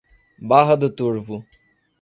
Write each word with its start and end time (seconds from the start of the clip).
Barra 0.39 0.75
do 0.75 0.89
Turvo 0.89 1.45